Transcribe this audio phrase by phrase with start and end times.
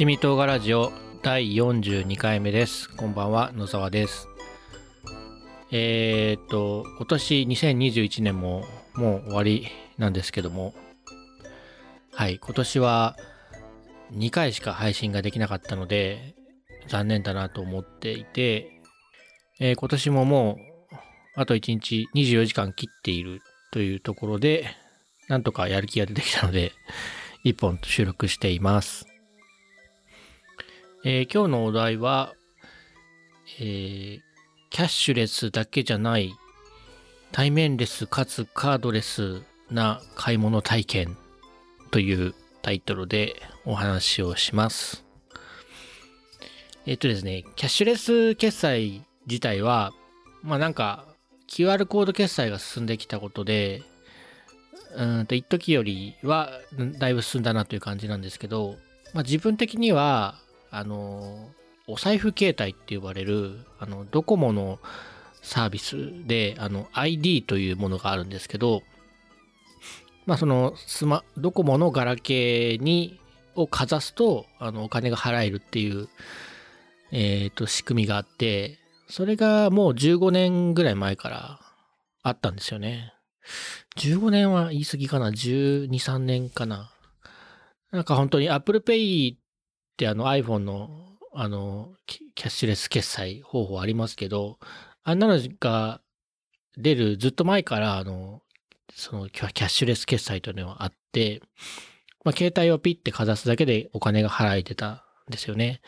[0.00, 0.92] 七味唐辛ラジオ
[1.22, 2.88] 第42回目です。
[2.88, 4.28] こんばんは、野沢です。
[5.70, 8.64] えー、っと、今年2021年も
[8.94, 9.66] もう終わり
[9.98, 10.72] なんですけども、
[12.14, 13.14] はい、今年は
[14.14, 16.34] 2回しか配信ができなかったので、
[16.88, 18.80] 残念だなと思っていて、
[19.60, 20.94] えー今年ももう
[21.34, 24.64] あと1日24時間切っているというところで、
[25.28, 26.72] なんとかやる気が出てきたので、
[27.44, 29.09] 1本収録しています。
[31.02, 32.34] えー今日のお題は、
[33.58, 34.20] えー
[34.68, 36.32] キャッシュレスだけじゃない
[37.32, 41.16] 対面レスかつカードレスな買い物体験
[41.90, 45.04] というタイトルでお話をします。
[46.86, 49.92] えっ、とですね、キャッシュレス決済自体は、
[50.42, 51.06] まあなんか
[51.48, 53.82] QR コード決済が進んできたことで、
[54.94, 56.50] うんと一時よりは
[56.98, 58.76] だいぶ進んだなという感じなんですけど、
[59.14, 60.38] まあ自分的には、
[60.70, 61.50] あの、
[61.86, 64.78] お財布携帯って呼ばれる、あの、ドコモの
[65.42, 68.82] サービスで、あの、ID というものがあるんですけど、
[70.26, 73.18] まあそのスマ、ドコモのガラケーに、
[73.56, 76.08] をかざすと、あの、お金が払えるっていう、
[77.10, 81.60] えっ、と、仕組みがあって、それがもう15年ぐらい前から
[82.22, 83.12] あったんですよね。
[83.96, 86.92] 15年は言い過ぎかな ?12、3年かな？
[87.90, 89.34] なんか本当に Apple Pay
[90.00, 90.88] ってあの iPhone の
[91.32, 94.58] あのキャッシュレス決済方法ありますけど、
[95.04, 96.00] あんなのが
[96.76, 98.42] 出るずっと前からあの、
[98.92, 101.40] そのキャッシュレス決済というのはあって、
[102.24, 105.82] まあ、携帯をピッてかざすだけでお金が払えてたんですよね。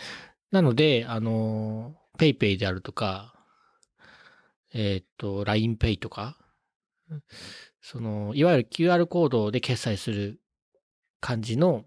[0.52, 3.34] なので、あの、PayPay であるとか、
[4.72, 6.38] えっ、と、LINEPay とか、
[7.80, 10.40] その、いわゆる QR コードで決済する
[11.20, 11.84] 感じの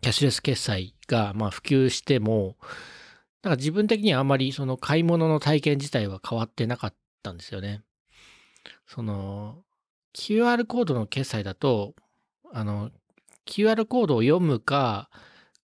[0.00, 2.56] キャッシュレス決済が、まあ、普及しても、
[3.42, 7.82] なんか自分的にはあまりその買い物の体験自体は変わってなかったんですよね。
[8.86, 9.62] その、
[10.14, 11.94] QR コードの決済だと、
[12.52, 12.90] あの、
[13.46, 15.10] QR コードを読むか、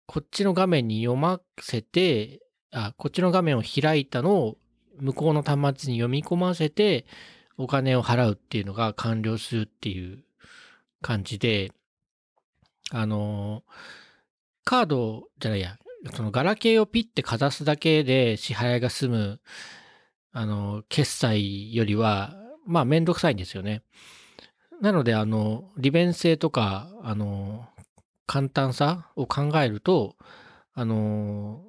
[0.06, 2.41] こっちの画面に読ませて、
[2.71, 4.59] あ、こっちの画面を開いたのを
[5.00, 7.06] 向こうの端末に読み込ませて、
[7.56, 10.25] お金を払うっていうのが完了するっていう
[11.00, 11.72] 感じで、
[12.91, 13.65] あの、
[14.65, 15.77] カードじゃないや、
[16.15, 19.41] そのガラケーをピッてかざすだけで支払いが済む、
[20.33, 22.34] あの、決済よりは、
[22.67, 23.83] まあめんどくさいんですよね。
[24.81, 27.69] なので、あの、利便性とか、あの、
[28.27, 30.17] 簡単さを考えると、
[30.75, 31.65] あの、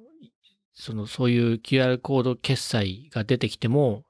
[0.72, 4.04] その、そういう QR コード決済が出てきても、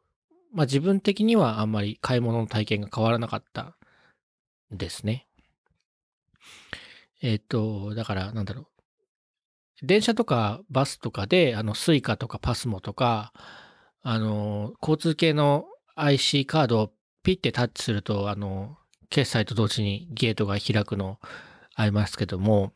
[0.52, 3.76] まあ自分的にはあんまり買い物の体験が変わらなかった
[4.72, 5.26] んですね。
[7.20, 8.73] えっ、と、だからなんだろう。
[9.86, 13.32] 電車とかバスとかで、あの、スイカとかパスモとか、
[14.02, 18.76] あの、交通系の IC カードをピッてタッチすると、あの、
[19.10, 21.18] 決済と同時にゲートが開くの
[21.74, 22.72] ありますけども、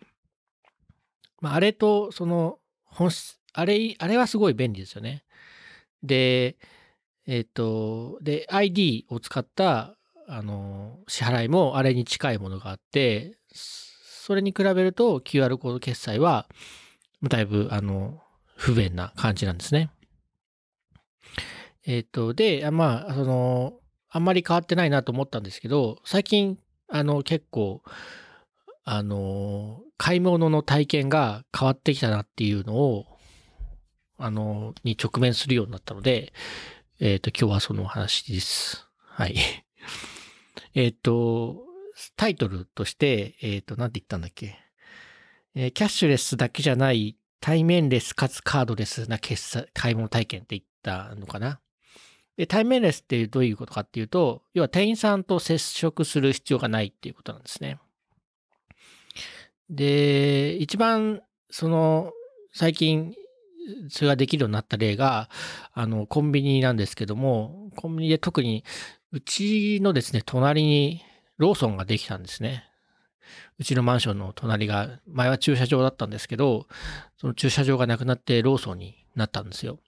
[1.41, 5.25] まあ、あれと、その、本質、あれ、あれはすごい便利ですよね。
[6.03, 6.57] で、
[7.27, 16.49] えっ、と、で、ID を使った、あの、支払いもあれに近いものがあって、それに比べると QR コード決済は、
[17.23, 18.23] だいぶ、あの、
[18.57, 19.91] 不便な感じなんですね。
[21.87, 23.81] えっ、と、で、まあ、その、
[24.11, 26.59] あんまり変わってないなと思ったんですけど、最近、
[26.89, 27.83] あの、結構、
[28.85, 33.07] あの、買い物の体験が変わってきたなっていうのを、
[34.17, 36.33] あの、に直面するようになったので、
[37.01, 38.89] えっ、と、今日はその話です。
[38.99, 39.37] はい。
[40.75, 41.65] えっと、
[42.17, 44.57] タイトルとして、えっ、と、なんて言ったんだっけ？
[45.55, 51.61] えーキャッシュレスだけじゃない対面レスかつカードレスな決済、買い物体験って言ったのかな？
[52.37, 57.79] で、対面レスってどういうことかっていうと、要は店員さんと接触する必要がないっていうことなんですね。
[59.69, 61.21] で、一番、
[61.51, 62.13] その、
[62.53, 63.15] 最近、
[63.89, 65.29] それができるようになった例が、
[65.73, 68.65] あの、コンビニなんですけども、コンビニで特に、
[69.11, 71.03] うちのですね、隣に
[71.39, 72.68] ローソンができたんですね。
[73.59, 76.67] うちのマンションの隣が、前は駐車場だったんですけど、
[77.17, 79.79] その駐車場がなくなってローソンになったんですよ。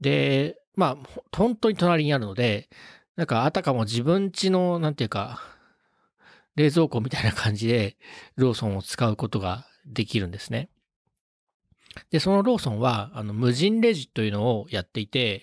[0.00, 2.68] で、まあ、本当に隣にあるので、
[3.16, 5.42] なんかあたかも自分家の、なんていうか、
[6.56, 7.96] 冷蔵庫みたいな感じで
[8.36, 10.68] ローソンを使うことができるんですね。
[12.10, 15.42] で、そのローソンは、あの、無人レジというのをやっていて、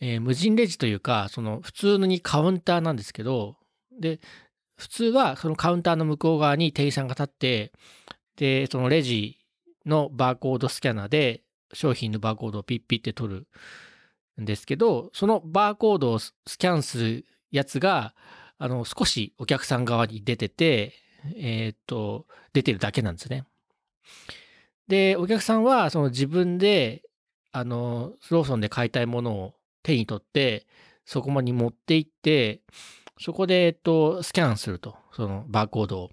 [0.00, 3.56] えー無人レジというか、その普通にカウンターなんですけど、
[3.98, 4.20] で、
[4.76, 7.72] 普通はそのカウンターの向こう側に店員さんが立って、
[8.36, 9.38] で、そのレジ
[9.86, 11.42] のバーコードスキャナーで
[11.72, 13.46] 商品のバーコードをピッピッて取る
[14.40, 18.14] んですけど、そのバーコードをスキャンするやつが、
[18.58, 20.94] あの、少しお客さん側に出てて、
[21.36, 23.44] えっ、と、出てるだけなんですね。
[24.88, 27.02] で、お客さんはその自分で、
[27.52, 30.66] あの、ローソンで買いたいものを手に取って、
[31.04, 32.60] そこまで持って行って、
[33.18, 34.96] そこで、えっと、スキャンすると。
[35.12, 36.10] そのバーコードを。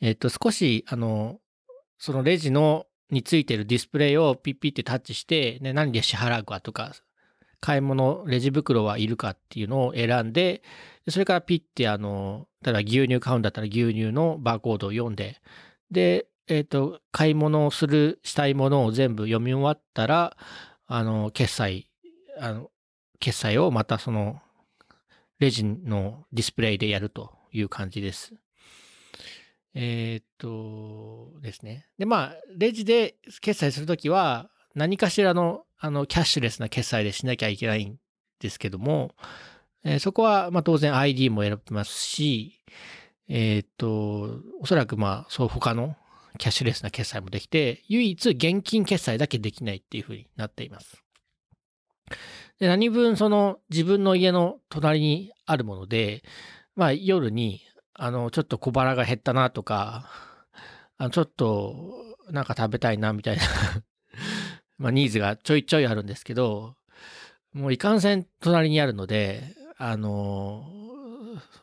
[0.00, 1.38] えっと、少し、あの、
[1.98, 6.92] そのレジの、についてるディスプレイをピッピってタッチして、ね、何で支払うかとか、
[7.60, 10.62] 買い物、レジ袋はいるかっていうのを選んで、
[11.08, 15.40] それからピッて、あの、例えば牛乳買うんだったら牛乳のバーコードを読んで、
[15.90, 20.36] で、えっ、と、買い物をする、したいものを全部読み終わったら、
[20.86, 21.88] あの、決済、
[22.38, 22.70] あの、
[23.18, 24.42] 決済をまたその、
[25.38, 28.34] レジのディスプレイでやるという感じです。
[29.74, 31.86] えっ、とですね。
[31.98, 37.96] で、まあ、レジで決済するときは、何かしらの、あの、キャッシュレスな決済でしなきゃいけないん
[38.38, 39.14] ですけども、
[39.84, 42.62] えー、そこは、まあ、当然 ID も選びますし、
[43.28, 45.96] えっ、と、おそらく、まあ、そう、他の
[46.38, 51.02] キャッシュレスな決済もできて、唯一現金決済だけできないっていうふうになっています。
[52.58, 56.22] で何分その自分の家の隣にあるもので、
[56.76, 57.60] まあ夜に、
[57.94, 60.08] あの、ちょっと小腹が減ったなとか、
[60.96, 63.42] あのちょっとなんか食べたいなみたいな
[64.78, 66.76] まあニーズがちょいちょいあるんですけど、
[67.52, 70.64] もういかんせん隣にあるので、あの、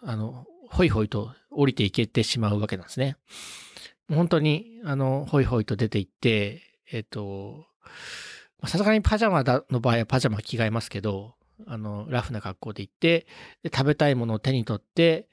[0.01, 3.17] あの、ほいほいと降りていけてしまうわけなんですね。
[4.09, 6.61] 本当に、あの、ほいほいと出て行って、
[6.91, 7.65] えっ、と、
[8.67, 11.35] さすがにパジャマの場合はパジャマ着替えますけど、
[11.67, 13.27] あの、ラフな格好で行って、
[13.63, 15.27] で食べたいものを手に取って、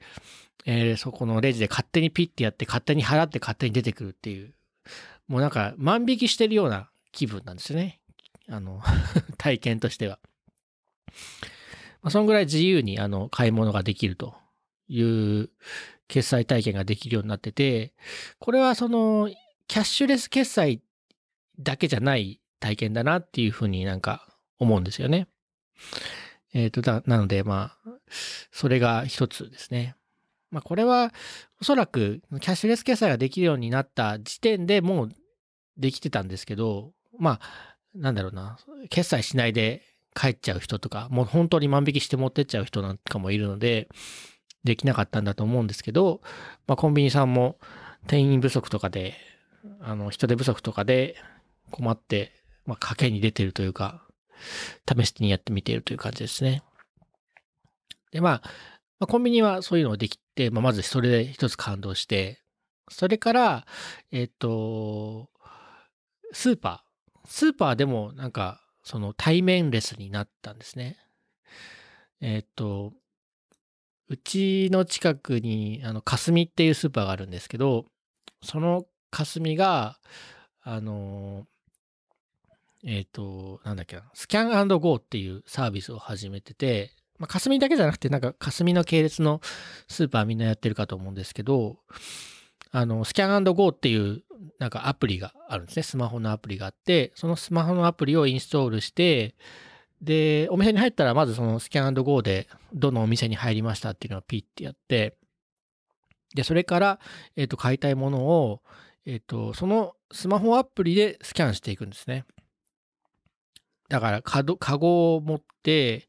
[0.65, 4.53] えー、そこのレジで勝手にピッてやって、勝手に払って勝手に出てくるっていう、
[5.27, 7.99] もうなんか万引きしてるような気分なんですよね。
[8.49, 8.81] あの
[9.37, 10.19] 体験としては。
[12.01, 14.35] まあ、そのぐらい自由にあの買い物ができると
[14.87, 15.49] いう
[16.07, 17.93] 決済体験ができるようになってて、
[18.39, 19.29] これはその
[19.67, 20.81] キャッシュレス決済
[21.59, 24.27] だけじゃない体験だなっていうふうになんか
[24.57, 25.27] 思うんですよね。
[26.53, 27.89] えっ、ー、と、だ、なのでまあ、
[28.51, 29.95] それが一つですね。
[30.51, 31.13] まあこれは
[31.61, 35.09] おそらくキャッシュレス決済ができるようになった時点でもう
[35.77, 38.57] できてたんですけど、まあ、なんだろうな、
[38.89, 39.83] 決済しないで
[40.15, 43.87] 帰っちゃう人とか、もう本当に万引きして持ってっちゃう人なんかもいるので、
[44.63, 46.21] できなかったんだと思うんですけど、
[46.67, 47.57] まあコンビニさんも
[48.07, 49.15] 店員不足とかで、
[49.81, 51.15] あの、人手不足とかで
[51.71, 52.33] 困って、
[52.69, 54.03] まあ、賭けに出てるというか、
[54.87, 56.61] 試しにやってみているという感じですね。
[58.11, 58.43] で、ま
[58.99, 62.39] あ、コンビニはそういうのができて、まあ、まずそれで一つ感動して、
[62.87, 63.65] それから、
[64.11, 65.29] えっ、と、
[66.31, 67.27] スーパー。
[67.27, 70.97] スーパーでもなんか、その対面レスになったんですね。
[72.21, 72.93] えっ、と、
[74.09, 77.85] うちの近くに、あの、霞っていうスーパーがあるんですけど、
[78.43, 79.99] その霞が、
[80.61, 81.47] あの、
[82.83, 89.41] えっ、ー、と、なんだっけな、スキャンゴーっていうサービスを始めてて、まあ、霞だけじゃなくて、なんか霞の系列の
[89.87, 91.77] スーパーみんなやってるかと思うんですけど、
[92.71, 94.23] あの、スキャンゴーっていう
[94.59, 95.83] なんかアプリがあるんですね。
[95.83, 99.35] スマホのアプリがあって、そのスマホのアプリをインストールして、
[100.01, 105.17] で、お店に入ったらまずそのスキャンゴーでどのお店に入りましたっていうのをピッてやって、
[106.35, 106.99] で、それから、
[107.35, 108.61] えっ、ー、と、買いたいものを、
[109.05, 112.25] えっ、ー、と、そのスマホアプリでスキャンしていくんですね。
[113.89, 116.07] だから、かど、カゴを持って、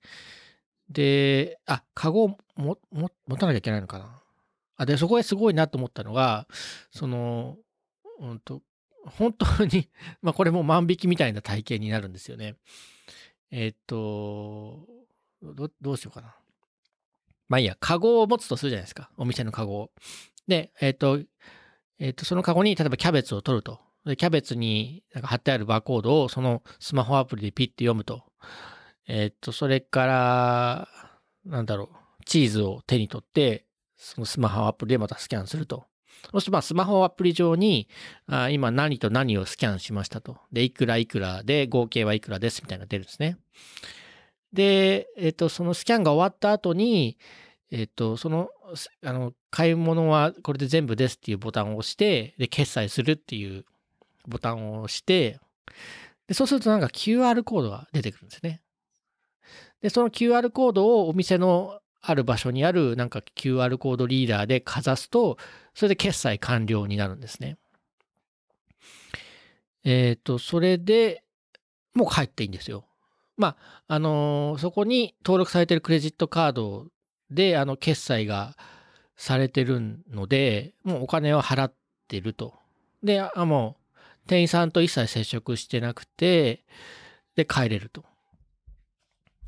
[0.89, 4.21] で、あ、カゴをも、も、持たなきゃいけないのかな。
[4.77, 6.47] あ、で、そこですごいなと思ったのが、
[6.91, 7.57] その、
[8.21, 8.63] うんと、
[9.05, 9.89] 本当に
[10.21, 12.57] まあこれも万引きみたいな体験になるんですよね。
[13.51, 14.87] えっ、と、
[15.43, 16.37] ど、どうしようかな。
[17.49, 19.11] まあいいや、カゴを持つとするじゃないですか。
[19.17, 19.91] お店のカゴを。
[20.47, 21.21] で、えっ、と、
[21.99, 23.81] えっ、と、そのカゴに例えばキャベツを取ると。
[24.05, 28.25] で、キャベツになんか貼ってあるバーコードをそのスマホアプリでピッて読むと。
[29.07, 30.89] えっ、と、それから、
[31.45, 31.91] なんだろ
[32.21, 33.67] う、チーズを手に取って、
[33.97, 35.87] そのスマホアプリでまたスキャンすると。
[36.33, 37.89] そしてまあスマホアプリ上に、
[38.27, 40.39] あ今何と何をスキャンしましたと。
[40.53, 43.37] で、いくらいくらで合計はいくらですみたいなのが出るんですね。
[44.53, 47.19] で、えっ、と、そのスキャンが終わった後に、
[47.71, 48.51] えっ、と、その、
[49.05, 53.65] あの、買い物はこれで全部ですっていうボタンを押して、で、決済するっていう
[54.27, 55.39] ボタンを押して、
[56.27, 58.61] で、そうするとなんか QR コードが出てくるんですね。
[59.81, 65.39] で、その QR コードをお店のある場所にあるなんか QR コードリーダーでかざすと、
[65.75, 67.57] それで決済完了になるんですね。
[69.85, 71.25] えっ、ー、と、それで
[71.95, 72.85] もう帰っていいんですよ。
[73.37, 73.57] ま
[73.89, 76.87] あ、あのー、そこに登録されてるクレジットカード
[77.31, 78.57] で、あの、決済が
[79.17, 81.75] されてるので、もうお金を払っ
[82.09, 82.55] てると。
[83.03, 83.80] で、あもう、
[84.31, 86.65] 店員さんと一切接触してなくて、
[87.35, 88.05] で、帰れると。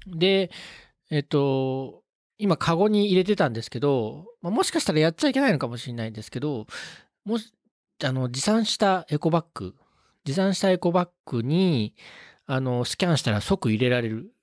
[0.08, 0.50] で、
[1.08, 2.02] えっと、
[2.36, 6.66] 今、カゴに入れてたんですけど、まあ、もしかしたらやっちゃいけないのかもしれないんですけど、
[7.24, 7.52] もし、
[8.02, 9.76] あの、持参したエコバッグ、
[10.24, 11.94] 持参したエコバッグに、
[12.46, 14.34] あの、スキャンしたら即入れられる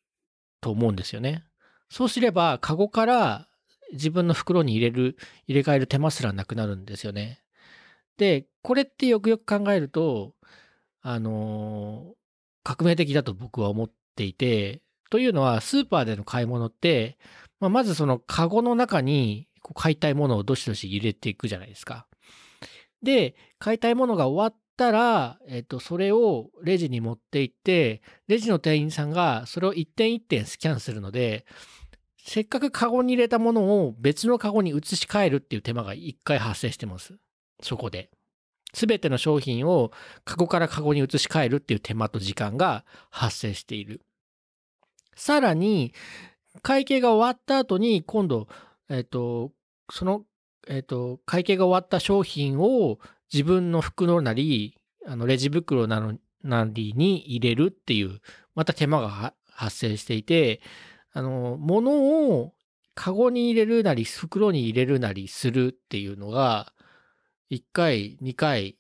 [0.61, 1.43] と思うんですよね。
[1.89, 3.49] そうすれば、カゴから
[3.91, 5.17] 自分の袋に入れる、
[5.47, 7.41] 入れ替える手間すらなくなるんですよね。
[8.15, 10.35] で、これってよくよく考えると、
[11.01, 12.13] あの、
[12.63, 17.17] 革命的だと僕は思っていて、というのは、スーパーでの買い物って、
[17.59, 22.07] まあ、まずそのカゴの中にこう買いたいものをどしどし入れていくじゃないですか。
[23.01, 31.45] で、買いたいものが終わったら、えっと、それをレジに持って行って、レジの店員さんがそれを一点一点スキャンするので、
[32.17, 37.15] せっかくカゴに入れたものを別のカゴに移し替えるっていう手間が一回発生してます。
[37.61, 38.09] そこで。
[38.73, 39.91] すべての商品を
[40.25, 44.01] カゴからカゴに移し替えるっていう手間と時間が発生している。
[45.15, 45.93] さらに、
[46.61, 48.47] 会計が終わった後に、今度、
[48.89, 49.51] えっ、と、
[49.91, 50.23] その、
[50.67, 52.99] えっ、と、会計が終わった商品を
[53.31, 58.21] 自分の袋なり、あの、レジ袋なのなりに入れるっていう、
[58.55, 60.61] また手間が発生していて、
[61.11, 62.53] あの、物を
[62.95, 66.73] カゴに入れるなり、袋に入れるなりするっていうのが、
[67.51, 68.77] 1回、2回、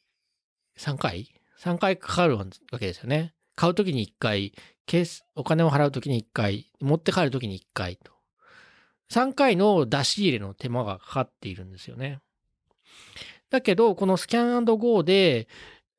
[0.77, 3.33] 3回 ?3 回かかるわけですよね。
[3.55, 4.53] 買うときに1回、
[4.85, 8.11] ケース、お金を払うときに1回、持って帰るときに1回と。
[9.11, 12.19] 3回の出し入れの手間がかかっているんですよね。
[13.49, 15.47] だけど、このスキャンゴーで、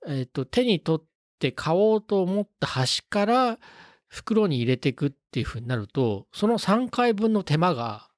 [0.07, 1.07] えっ、と、手に取っ
[1.41, 3.59] て買おうと思った端から
[4.07, 8.09] 袋に入れていくっていう風になると、その3回分の手間が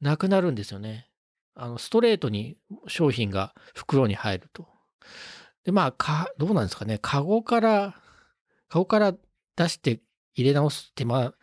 [0.00, 1.07] なくなるんですよね。
[1.58, 4.68] あの、ストレートに商品が袋に入ると。
[5.64, 6.98] で、まあ、か、どうなんですかね。
[7.02, 7.96] カゴから、
[8.68, 9.12] カゴから
[9.56, 10.00] 出して
[10.34, 11.34] 入れ直す手間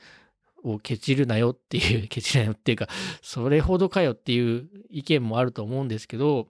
[0.63, 2.87] をケチるなよっていう、 ケチるなよっていうか、
[3.21, 6.47] それほどかよっていう意見もあると思うんですけど、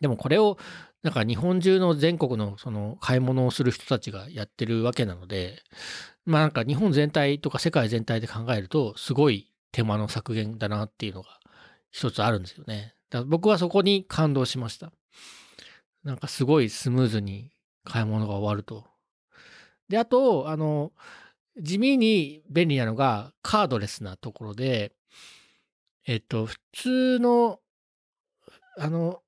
[0.00, 0.58] でもこれを、
[1.02, 5.62] なんか日本中の全国のその買い物をする人たちがやってるわけなので、
[6.24, 11.41] まあなんか日本全体とか世界全体で考えると、すごい手間の削減だなっていうのが
[11.92, 12.94] 一つあるんですよね。
[13.10, 14.92] だから僕はそこに感動しました。
[16.02, 17.50] なんかすごいスムーズに
[17.84, 18.86] 買い物が終わると。
[19.88, 20.92] で、あと、あの、
[21.60, 24.92] 地味に便利なのがカードレスなところで、
[26.06, 27.60] えっと、普通の、
[28.78, 29.22] あの、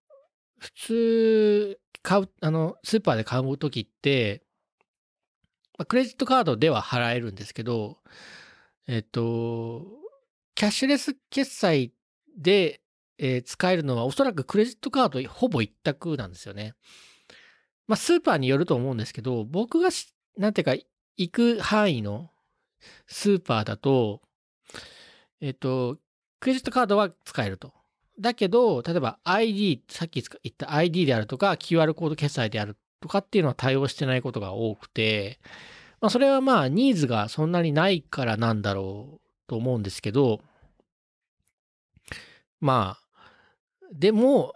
[0.59, 4.43] 普通、買う、あの、スーパーで買うときって、
[5.87, 7.99] クレジットカードでは払えるんですけど、
[8.87, 9.87] えっと、
[10.55, 11.93] キャッシュレス決済
[12.37, 12.81] で、
[13.19, 16.75] えー、使えるのはおそらくクレジットカードほぼ一択なんですよね。
[17.87, 19.91] まあ、スーパーによると思うんですけど、僕が
[20.37, 20.75] なんていうか、
[21.17, 22.31] 行く範囲の
[23.07, 24.23] スーパーだと、
[25.41, 25.99] えっ、ー、と、
[26.41, 27.73] クレジットカードは使えると。
[28.19, 35.41] だけど、例えば ID、さっき言った ID であるとか、QR コード決済であるとかっていうのは対応してないことが多くて、
[36.01, 40.41] まあ、それはまあ、ニーズがそんなにないからなんだろうと思うんですけど、
[42.65, 43.07] まあ、
[43.93, 44.55] でも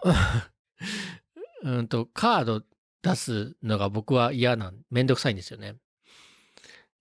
[1.63, 2.63] うんと、カード
[3.03, 5.77] 出すのが僕は嫌なん、めんどくさいんですよね。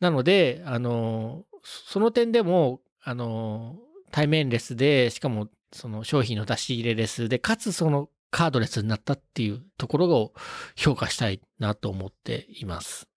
[0.02, 3.78] なので、あの、その点でも、あの、
[4.12, 10.34] 対面レスで、しかもその商品の出し入れレスで、かつそのカードレスになったっていうところを
[10.76, 13.08] 評価したいなと思っています。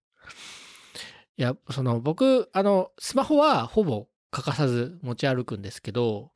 [1.35, 6.31] いや、その僕、あの、スマホはほぼ欠かさず持ち歩くんですけど、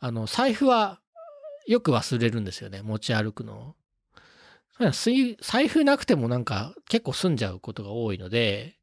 [0.00, 1.00] あの、財布は
[1.66, 2.82] よく忘れるんですよね。
[2.82, 3.74] 持ち歩くの。
[5.40, 8.76] 財布なくてもなんか結構済んじゃうことが多いので、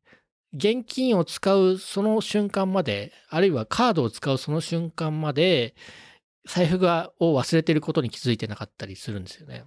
[0.53, 5.75] 現金を使うその瞬間まで、あるいはカードを使うその瞬間まで、
[6.47, 9.63] 財布がを忘れてることに気づいてなかったりするんですよね。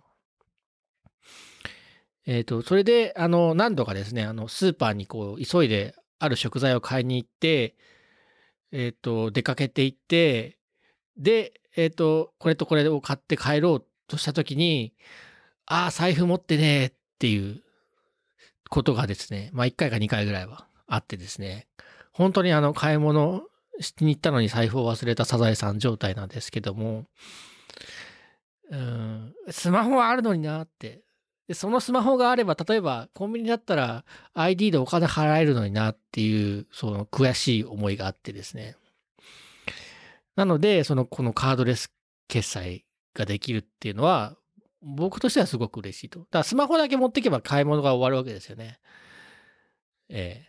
[2.27, 7.75] えっ、ー、と、それで、あの、何度かですね、あの、スーパーにこう、急いである食材を買いに行って、
[8.71, 10.58] えっ、ー、と、出かけて行って、
[11.19, 14.93] で、えっ、ー、と、これとこれを買って帰ろうとしたときに、
[15.67, 17.63] ああ、財布持ってねっていう
[18.71, 21.67] ことがですね、まあ1回か2回ぐらいはあってですね、
[22.13, 23.43] 本当にあの買い物
[23.81, 27.05] しに行ったのに財布を忘れたサザエさん状態なんですけども、
[28.71, 31.03] うん、スマホはあるのになって。
[31.47, 38.77] で、そのスマホがあれば、例えばコンビニだったら ID でお金払えるのになっていう、その悔しい思いがあってですね。
[40.39, 41.93] なので、その、このカードレス
[42.29, 44.37] 決済ができるっていうのは、
[44.81, 46.21] 僕としてはすごく嬉しいと。
[46.21, 48.79] だからスマホだけ持っていけば買い物が終わるわけですよね。
[50.09, 50.49] ええ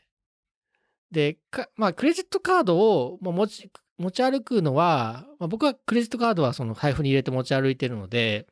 [1.11, 1.39] で、
[1.75, 8.45] まあ、クレジットカードを持ち、持ち歩くのは、まあ、僕はクレジットカードはその財布に入れて持ち歩いてるので、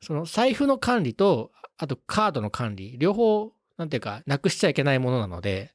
[0.00, 5.74] その財布の管理と、あとカードの管理、両方、なんていうか、なくしちゃいけないものなので、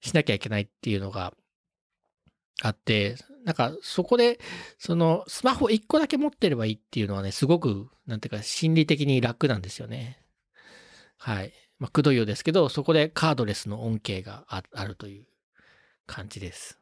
[0.00, 1.34] しなきゃいけないっていうのが
[2.62, 4.38] あって、なんかそこで、
[4.78, 10.20] そのスマホ1個だけ持ってればいいっていうのはね、すごく、なんていうか、心理的に楽なんですよね。
[11.18, 11.52] はい。
[11.78, 15.26] まあ、くどいようですけど、そこでカードレスの恩恵があるという
[16.06, 16.78] 感じです。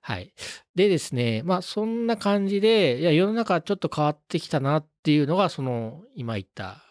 [0.00, 0.32] はい。
[0.74, 6.82] でですね、まあそんな感じで、いや、世の中ちょっと変わってきたなっていうのが、その、今言った、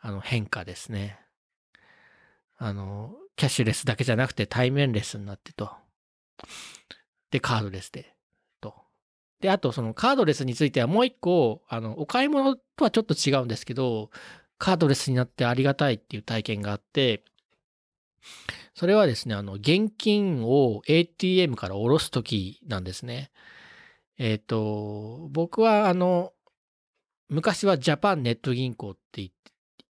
[0.00, 1.18] あの、変化ですね。
[2.56, 5.70] あの、キャッシュレスだけじゃなくて対面レスになってと。
[7.30, 8.14] で、カードレスで、
[8.60, 8.74] と。
[9.40, 14.10] で、あと、そのカードレスについてはもう一個、あの、お買い物とはちょっと違うんですけど、
[14.58, 17.24] カードレスになってありがたいっていう体験があって、
[18.74, 23.30] それはですね、あの、現金を ATM から下ろすときなんですね。
[24.18, 26.32] えっ、ー、と、僕はあの、
[27.28, 29.30] 昔はジャパンネット銀行って言っ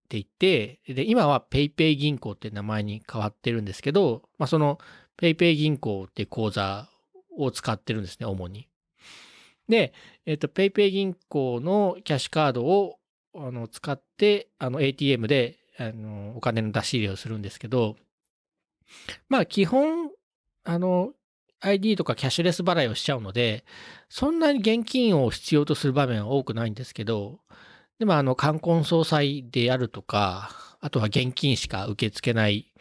[0.08, 4.78] ていて、で、今は PayPay 銀行って名前に変わってるんですけど、まあ、その
[5.22, 6.88] PayPay 銀行って口座
[7.38, 8.66] を使ってるんですね、主に。
[9.68, 9.92] で、
[10.26, 12.98] えっ、ー、と、PayPay 銀行のキャッシュカードを
[13.34, 17.96] あの使って、あの ATM であのお金の出し入れをするんですけど、
[19.28, 20.10] まあ基本、
[20.64, 21.12] あの、
[21.60, 23.64] ID とかキャッシュレス払いをしちゃうので、
[24.08, 27.38] そんなに現金を必要とする場面は多くないんですけど、
[28.00, 32.72] でもあの、冠婚葬祭であるとか、あとは現金しか受け付けない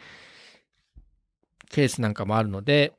[1.72, 2.94] ケースなんかもあるので、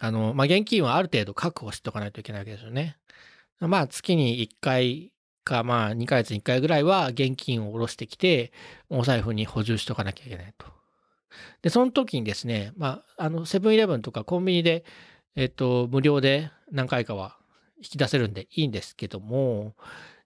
[0.00, 2.98] あの、まあ、現金はある程度確保しておかないといけないわけですよね。
[3.60, 5.12] まあ、月に1回
[5.44, 8.52] か、まあ、2ヶ月に1回ぐらいは現金を下ろしてきて、
[8.90, 10.66] お財布に補充しておかなきゃいけないと。
[11.62, 14.84] で、その時にですね、まあ、あの、セブンイレブンとかコンビニで、
[15.34, 17.36] えっと、無料で何回かは
[17.78, 19.74] 引き出せるんでいいんですけども、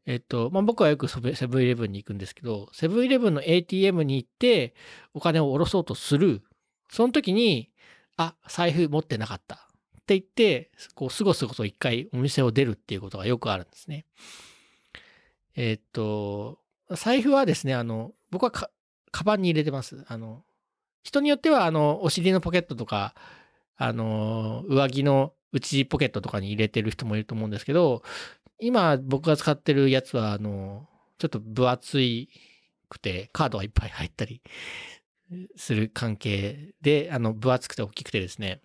[0.06, 4.74] えっと、まあ、僕はよくセブンイレブンに行くんですけど、セブンイレブンの ATM に行って
[5.14, 6.42] お金を下ろそうとする。
[6.90, 7.70] その時に、
[8.16, 9.54] あ、財布持ってなかった。
[9.54, 9.58] っ
[10.06, 14.06] て言って、こう、すごすごと一回お店を出るっていうことがよくあるんですね。
[15.56, 16.58] えっと、
[16.90, 18.70] 財布はですね、あの、僕はか、
[19.12, 20.04] カバンに入れてます。
[20.08, 20.44] あの、
[21.02, 23.14] 人によっては、あの、お尻のポケットとか、
[23.76, 28.02] あの、上着の内ポケットとかに入れてる人もいると思うんですけど、
[28.58, 31.98] 今僕が使ってるやつは、あの、ちょっと分厚
[32.88, 34.42] くて、カードがいっぱい入ったり
[35.56, 38.60] する関係で、あの、分厚くて大きくてですね、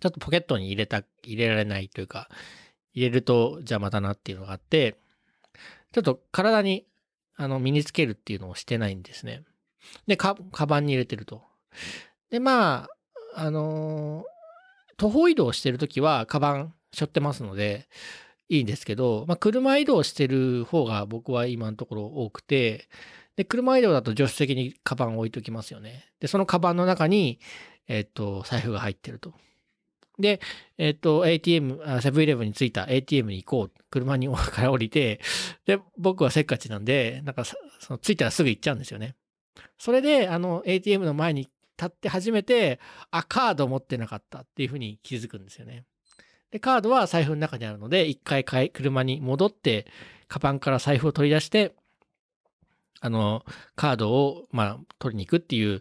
[0.00, 2.28] ちょっとポケットに入れた、入れられないというか、
[2.92, 4.96] 入れると邪魔だなっていうのがあって、
[5.92, 6.86] ちょっと体に、
[7.36, 9.42] あの、身につけるっていうのをしてないんですね。
[10.06, 11.42] で、か、カバンに入れてると。
[12.30, 12.88] で、ま
[13.34, 17.88] あ、あのー、徒歩移動してるときは、カバン背負ってますので、
[18.48, 22.88] いいんですけど、まあ、車移動してる方が僕は今のところ多くて、
[23.36, 26.12] で、車移動だと助手席にカバンを置いときますよね。
[26.20, 27.40] で、そのカバンの中に、
[27.88, 29.34] えっと、財布が入ってると。
[30.18, 30.40] で、
[30.78, 33.82] えっと、ATM、セブンイレブンに着いた ATM に行こう。
[33.90, 35.20] 車に から降りて、
[35.66, 37.56] で、僕はせっかちなんで、なんか、そ
[37.90, 39.16] の着いたらすぐ行っちゃうんですよね。
[39.78, 45.84] それで、あの、ATM の前に立って初めて、あ、カード持ってなかったっていうふうに気づくんですよね。
[46.50, 49.86] で、カードは財布の中にあるので、一回車に戻って、
[50.28, 51.74] カバンから財布を取り出して、
[53.02, 55.80] あの、カードを、まあ、取りに行くっていう、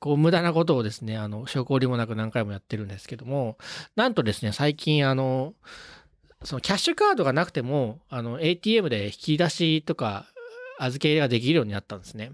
[0.00, 3.58] こう、無駄なことをですね、あの、証拠りもなく何回もやってるんですけども、
[3.94, 5.54] なんとですね、最近、あの、
[6.42, 10.26] そのキャッシュカードがなくても、あの、ATM で引き出しとか、
[10.80, 12.32] 預け入れができるようになったんですね。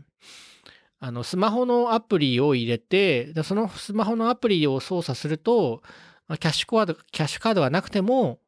[1.01, 5.83] あの、スマホのアプリを入れて、そのスマホのアプリを操作すると、
[6.29, 8.41] キャッシュカード、キャッシュカードがなくても、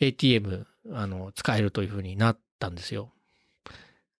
[0.00, 3.12] ATM、あの、使えるというふうになったんですよ。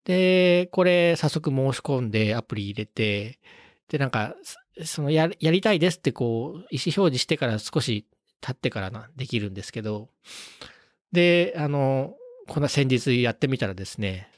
[0.04, 3.38] で、これ、早速申し込んで、アプリ入れて、
[3.88, 4.34] で、なんか、
[4.84, 8.06] そのや、やりたいですってこう、意思表示してから少し
[8.40, 10.08] 経ってからな、できるんですけど、
[11.12, 12.14] で、あの、
[12.48, 14.30] こんな先日やってみたらですね、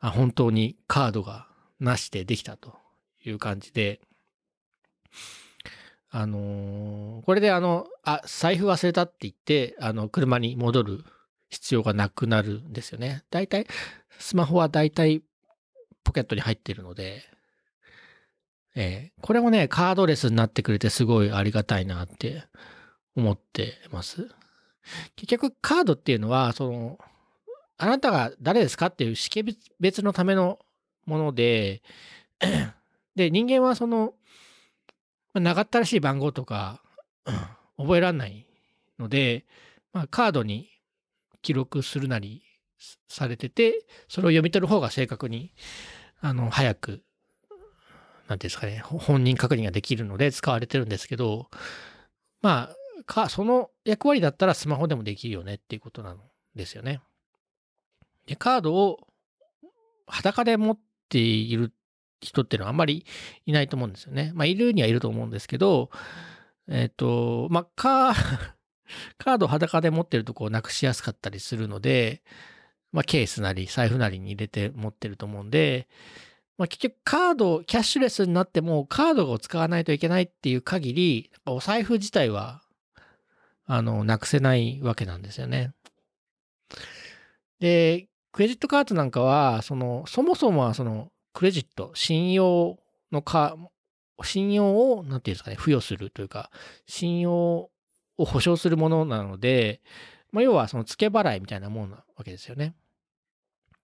[0.00, 1.48] あ本当にカードが
[1.80, 2.76] なしでできたと
[3.24, 4.00] いう感じで、
[6.10, 11.04] あのーこれであの、あ、財布忘れたって言って、あの、車に戻る
[11.48, 13.24] 必要がなくなるんですよね。
[13.30, 13.66] だいたい、
[14.18, 15.22] スマホはだいたい
[16.04, 17.22] ポケットに入ってるので、
[18.74, 22.44] えーこれもね、カードレスになってくれてすごいありがたいなって
[23.16, 24.28] 思ってます。
[25.16, 26.98] 結局、カードっていうのは、その、
[27.76, 29.44] あなたが誰ですかっていう識
[29.80, 30.58] 別のための
[31.04, 31.82] もので、
[33.16, 34.14] で、人間はその、
[35.34, 36.80] 長ったらしい番号とか、
[37.76, 38.46] 覚えられない
[38.98, 39.44] ので、
[39.92, 40.70] まあ、カードに
[41.42, 42.42] 記録するなり
[43.08, 45.52] されてて、それを読み取る方が正確に、
[46.20, 47.02] あの、早く、
[48.28, 51.48] なんていうんですかね、本人確認ができるので使われてるんですけど、
[52.42, 56.20] まあ、か、その役割だったらスマホでもできるよねっていうことなん
[56.54, 57.00] ですよね。
[58.26, 59.08] で、カードを
[60.06, 61.72] 裸で持っている
[62.20, 63.06] 人っていうのはあんまり
[63.46, 64.32] いないと思うんですよね。
[64.34, 65.90] まあ、いるにはいると思うんですけど、
[66.68, 68.14] えっ、と、まあ、カー、
[69.18, 72.22] カード裸で持ってるとこうなくしやすかったりするので、
[72.92, 75.88] まあ、ケースなり財布なりに入れて持ってると思うんで、
[76.56, 82.62] まあ、結局カード、キャッシュレスになってもカードを使わないといけないっていう限り、お財布自体は、
[83.64, 85.72] あの、なくせないわけなんですよね。
[87.60, 92.78] で、クレジットカードなんかは、その、そもそもはその、クレジット、信用
[93.12, 93.56] のか、
[94.24, 96.50] 信用を、なんていうんですかね、付与するというか、
[96.86, 97.70] 信用
[98.18, 99.80] を保証するものなので、
[100.32, 102.74] まあ、要はその付け払いみたいなもんなわけですよね。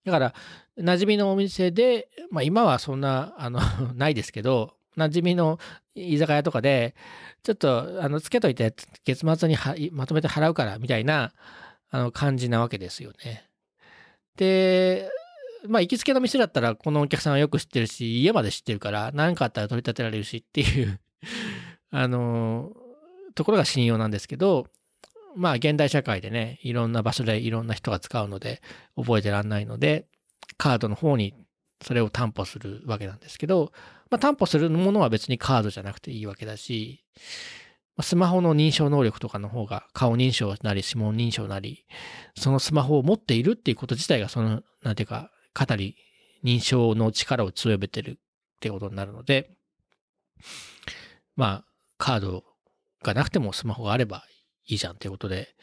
[0.05, 0.35] だから、
[0.79, 3.61] 馴染みのお店で、まあ今はそんな、あの、
[3.95, 5.59] ないですけど、馴染みの
[5.95, 6.95] 居酒屋とかで、
[7.43, 9.57] ちょっと、あの、つけといて、月末に
[9.93, 11.33] まとめて払うから、みたいな、
[11.91, 13.49] あの、感じなわけですよね。
[14.37, 15.11] で、
[15.67, 21.01] まあ、行きつけの店だったら、このお客さんはよく知ってるし、家まで知ってるから、何かあったら取り立てられるしっていう、
[21.91, 22.73] あの、
[23.35, 24.67] ところが信用なんですけど、
[25.37, 28.63] まあ、現代社会でね、いろんな場所でいろんな人が使うので、
[28.97, 30.07] 覚えてらんないので、
[30.57, 31.35] カードの方に
[31.83, 33.73] それを担保するわけなんですけど、
[34.11, 37.05] まあ、担保するものは別にカードじゃなくていいわけだし、
[38.01, 41.85] スマホの認証能力とかの方が顔認証なり指紋認証なり、
[42.37, 45.97] そのスマホを持っているっていうこと自体がその、なんていうか、かなり
[46.45, 48.15] 認証の力を強めてるっ
[48.61, 49.51] てことになるので、
[51.37, 51.65] まあ、
[51.99, 52.45] カード
[53.05, 54.25] がなくてもスマホがあれば
[54.67, 55.55] いいじゃんっていうことで、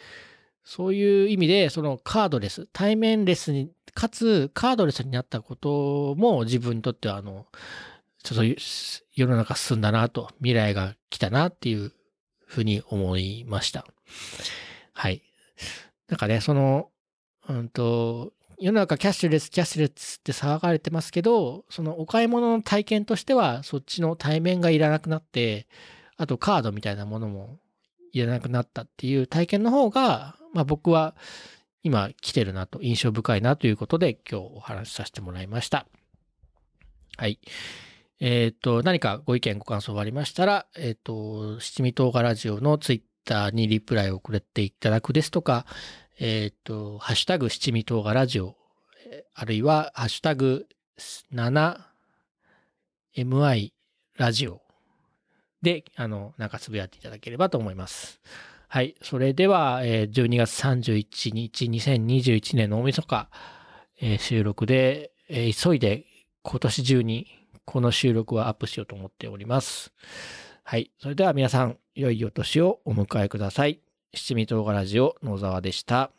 [0.63, 7.47] そういう意味で、そのカードレス、対面レスに、かつカードレスになったことも自分にとっては、あの、
[8.23, 8.61] ちょっと
[9.13, 11.91] 世の中進んだなと、未来が来たなっていう
[12.45, 13.85] ふうに思いました。
[14.93, 15.23] はい。
[16.07, 16.89] なんかね、その、
[17.49, 25.67] うんと、世の中キャッシュレス、キャッシュレスって騒がれてますけど、そのお買い物の体験としては、そっちの対面がいらなくなって、
[26.21, 27.57] あとカードみたいなものも
[28.13, 31.15] いらなくなったっていう体験の方が、まあ僕は
[31.81, 35.87] 今来てるなと、印象深いなということで今日お話しさせてもらいました。
[37.17, 37.39] はい。
[38.19, 45.65] えっ、と、何かご意見ご感想がありましたら、えっ、と、七味唐辛ラジオのツイッターにリプライをくれていただくですとか、
[46.19, 48.55] えっ、と、ハッシュタグ七味唐辛ラジオ、
[49.33, 50.67] あるいは、ハッシュタグ
[51.33, 53.73] 7mi
[54.17, 54.61] ラジオ
[55.61, 58.19] で、あの、なんかつぶやいていただければと思います。
[58.67, 58.95] はい。
[59.01, 63.29] それでは、えー12月31日、2021年の大晦日、
[64.01, 66.05] えー収録で、えー急いで
[66.43, 67.27] 今年中に
[67.65, 69.91] この収録はアップしようと思っております。
[70.63, 70.91] はい。
[70.99, 73.79] それでは皆さん、良いお年をお迎えください。
[74.13, 76.11] 七味唐辛ラジオ野沢でした。